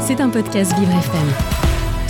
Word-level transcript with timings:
C'est 0.00 0.20
un 0.20 0.28
podcast 0.28 0.72
Vivre 0.78 0.90
FM. 0.90 1.60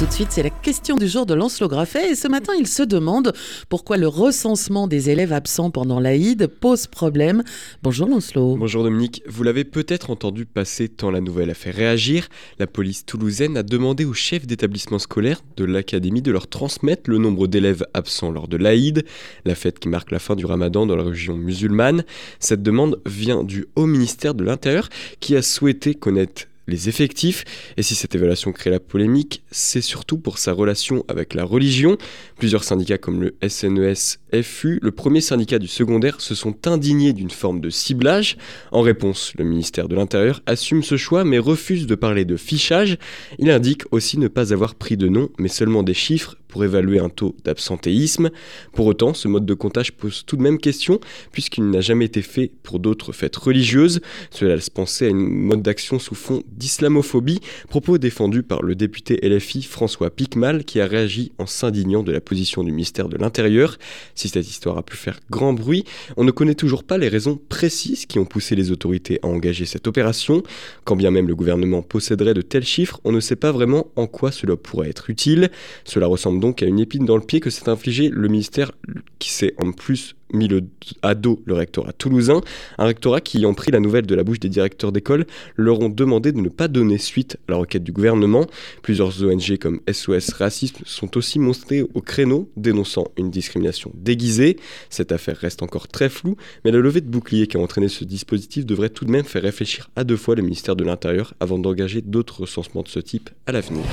Tout 0.00 0.06
de 0.06 0.12
suite, 0.12 0.28
c'est 0.30 0.42
la 0.42 0.48
question 0.48 0.96
du 0.96 1.06
jour 1.06 1.26
de 1.26 1.34
Lancelot 1.34 1.68
Graffet. 1.68 2.12
Et 2.12 2.14
ce 2.14 2.26
matin, 2.26 2.54
il 2.58 2.66
se 2.66 2.82
demande 2.82 3.34
pourquoi 3.68 3.98
le 3.98 4.08
recensement 4.08 4.88
des 4.88 5.10
élèves 5.10 5.34
absents 5.34 5.70
pendant 5.70 6.00
l'Aïd 6.00 6.46
pose 6.46 6.86
problème. 6.86 7.42
Bonjour 7.82 8.08
Lancelot. 8.08 8.56
Bonjour 8.56 8.82
Dominique. 8.82 9.22
Vous 9.26 9.42
l'avez 9.42 9.64
peut-être 9.64 10.08
entendu 10.08 10.46
passer 10.46 10.88
tant 10.88 11.10
la 11.10 11.20
nouvelle 11.20 11.50
a 11.50 11.54
fait 11.54 11.70
réagir. 11.70 12.28
La 12.58 12.66
police 12.66 13.04
toulousaine 13.04 13.58
a 13.58 13.62
demandé 13.62 14.06
aux 14.06 14.14
chefs 14.14 14.46
d'établissement 14.46 14.98
scolaire 14.98 15.42
de 15.58 15.66
l'académie 15.66 16.22
de 16.22 16.32
leur 16.32 16.48
transmettre 16.48 17.10
le 17.10 17.18
nombre 17.18 17.46
d'élèves 17.46 17.84
absents 17.92 18.30
lors 18.30 18.48
de 18.48 18.56
l'Aïd, 18.56 19.04
la 19.44 19.54
fête 19.54 19.78
qui 19.78 19.88
marque 19.88 20.12
la 20.12 20.18
fin 20.18 20.34
du 20.34 20.46
ramadan 20.46 20.86
dans 20.86 20.96
la 20.96 21.04
région 21.04 21.36
musulmane. 21.36 22.04
Cette 22.38 22.62
demande 22.62 22.98
vient 23.04 23.44
du 23.44 23.66
Haut 23.76 23.84
ministère 23.84 24.32
de 24.32 24.44
l'Intérieur 24.44 24.88
qui 25.20 25.36
a 25.36 25.42
souhaité 25.42 25.94
connaître 25.94 26.46
les 26.70 26.88
effectifs. 26.88 27.44
Et 27.76 27.82
si 27.82 27.94
cette 27.94 28.14
évaluation 28.14 28.52
crée 28.52 28.70
la 28.70 28.80
polémique, 28.80 29.42
c'est 29.50 29.80
surtout 29.80 30.18
pour 30.18 30.38
sa 30.38 30.52
relation 30.52 31.04
avec 31.08 31.34
la 31.34 31.44
religion. 31.44 31.98
Plusieurs 32.38 32.64
syndicats 32.64 32.98
comme 32.98 33.22
le 33.22 33.36
SNES 33.46 34.19
FU, 34.42 34.78
le 34.82 34.90
premier 34.90 35.20
syndicat 35.20 35.58
du 35.58 35.68
secondaire, 35.68 36.20
se 36.20 36.34
sont 36.34 36.66
indignés 36.66 37.12
d'une 37.12 37.30
forme 37.30 37.60
de 37.60 37.70
ciblage. 37.70 38.36
En 38.72 38.80
réponse, 38.80 39.32
le 39.36 39.44
ministère 39.44 39.88
de 39.88 39.96
l'Intérieur 39.96 40.42
assume 40.46 40.82
ce 40.82 40.96
choix 40.96 41.24
mais 41.24 41.38
refuse 41.38 41.86
de 41.86 41.94
parler 41.94 42.24
de 42.24 42.36
fichage. 42.36 42.96
Il 43.38 43.50
indique 43.50 43.82
aussi 43.90 44.18
ne 44.18 44.28
pas 44.28 44.52
avoir 44.52 44.74
pris 44.74 44.96
de 44.96 45.08
nom 45.08 45.28
mais 45.38 45.48
seulement 45.48 45.82
des 45.82 45.94
chiffres 45.94 46.36
pour 46.50 46.64
évaluer 46.64 46.98
un 46.98 47.08
taux 47.08 47.36
d'absentéisme. 47.44 48.30
Pour 48.72 48.86
autant, 48.86 49.14
ce 49.14 49.28
mode 49.28 49.46
de 49.46 49.54
comptage 49.54 49.92
pose 49.92 50.24
tout 50.26 50.36
de 50.36 50.42
même 50.42 50.58
question, 50.58 51.00
puisqu'il 51.32 51.70
n'a 51.70 51.80
jamais 51.80 52.06
été 52.06 52.22
fait 52.22 52.50
pour 52.62 52.80
d'autres 52.80 53.12
fêtes 53.12 53.36
religieuses. 53.36 54.00
Cela 54.30 54.56
laisse 54.56 54.70
penser 54.70 55.06
à 55.06 55.08
une 55.08 55.28
mode 55.28 55.62
d'action 55.62 55.98
sous 55.98 56.14
fond 56.14 56.42
d'islamophobie, 56.52 57.40
propos 57.68 57.98
défendu 57.98 58.42
par 58.42 58.62
le 58.62 58.74
député 58.74 59.18
LFI 59.22 59.62
François 59.62 60.10
Picmal, 60.10 60.64
qui 60.64 60.80
a 60.80 60.86
réagi 60.86 61.32
en 61.38 61.46
s'indignant 61.46 62.02
de 62.02 62.12
la 62.12 62.20
position 62.20 62.64
du 62.64 62.72
ministère 62.72 63.08
de 63.08 63.16
l'Intérieur. 63.16 63.78
Si 64.20 64.28
cette 64.28 64.50
histoire 64.50 64.76
a 64.76 64.82
pu 64.82 64.98
faire 64.98 65.18
grand 65.30 65.54
bruit, 65.54 65.86
on 66.18 66.24
ne 66.24 66.30
connaît 66.30 66.54
toujours 66.54 66.84
pas 66.84 66.98
les 66.98 67.08
raisons 67.08 67.40
précises 67.48 68.04
qui 68.04 68.18
ont 68.18 68.26
poussé 68.26 68.54
les 68.54 68.70
autorités 68.70 69.18
à 69.22 69.28
engager 69.28 69.64
cette 69.64 69.86
opération. 69.86 70.42
Quand 70.84 70.94
bien 70.94 71.10
même 71.10 71.26
le 71.26 71.34
gouvernement 71.34 71.80
posséderait 71.80 72.34
de 72.34 72.42
tels 72.42 72.66
chiffres, 72.66 73.00
on 73.04 73.12
ne 73.12 73.20
sait 73.20 73.34
pas 73.34 73.50
vraiment 73.50 73.86
en 73.96 74.06
quoi 74.06 74.30
cela 74.30 74.56
pourrait 74.56 74.90
être 74.90 75.08
utile. 75.08 75.48
Cela 75.86 76.06
ressemble 76.06 76.38
donc 76.38 76.62
à 76.62 76.66
une 76.66 76.80
épine 76.80 77.06
dans 77.06 77.16
le 77.16 77.22
pied 77.22 77.40
que 77.40 77.48
s'est 77.48 77.70
infligé 77.70 78.10
le 78.10 78.28
ministère 78.28 78.72
qui 79.20 79.30
s'est 79.30 79.54
en 79.62 79.70
plus 79.70 80.16
mis 80.32 80.48
le, 80.48 80.62
à 81.02 81.14
dos 81.14 81.42
le 81.44 81.54
rectorat 81.54 81.92
toulousain, 81.92 82.40
un 82.78 82.84
rectorat 82.86 83.20
qui, 83.20 83.38
ayant 83.38 83.54
pris 83.54 83.70
la 83.70 83.80
nouvelle 83.80 84.06
de 84.06 84.14
la 84.14 84.24
bouche 84.24 84.40
des 84.40 84.48
directeurs 84.48 84.92
d'école, 84.92 85.26
leur 85.56 85.80
ont 85.80 85.88
demandé 85.88 86.32
de 86.32 86.40
ne 86.40 86.48
pas 86.48 86.68
donner 86.68 86.98
suite 86.98 87.36
à 87.48 87.52
la 87.52 87.58
requête 87.58 87.84
du 87.84 87.92
gouvernement. 87.92 88.46
Plusieurs 88.82 89.22
ONG 89.22 89.58
comme 89.58 89.80
SOS 89.90 90.32
Racisme 90.32 90.82
sont 90.86 91.16
aussi 91.16 91.38
montrées 91.38 91.82
au 91.94 92.00
créneau, 92.00 92.48
dénonçant 92.56 93.08
une 93.16 93.30
discrimination 93.30 93.92
déguisée. 93.94 94.56
Cette 94.88 95.12
affaire 95.12 95.36
reste 95.36 95.62
encore 95.62 95.88
très 95.88 96.08
floue, 96.08 96.36
mais 96.64 96.70
la 96.70 96.78
levée 96.78 97.00
de 97.00 97.08
bouclier 97.08 97.46
qui 97.46 97.56
a 97.56 97.60
entraîné 97.60 97.88
ce 97.88 98.04
dispositif 98.04 98.64
devrait 98.64 98.90
tout 98.90 99.04
de 99.04 99.10
même 99.10 99.24
faire 99.24 99.42
réfléchir 99.42 99.90
à 99.96 100.04
deux 100.04 100.16
fois 100.16 100.34
le 100.34 100.42
ministère 100.42 100.76
de 100.76 100.84
l'Intérieur 100.84 101.34
avant 101.40 101.58
d'engager 101.58 102.00
d'autres 102.02 102.42
recensements 102.42 102.82
de 102.82 102.88
ce 102.88 103.00
type 103.00 103.30
à 103.46 103.52
l'avenir. 103.52 103.84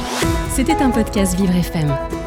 C'était 0.55 0.73
un 0.73 0.91
podcast 0.91 1.35
Vivre 1.35 1.55
FM. 1.55 2.26